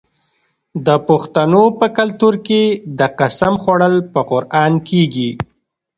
[0.85, 2.61] د پښتنو په کلتور کې
[2.99, 5.31] د قسم خوړل په قران کیږي.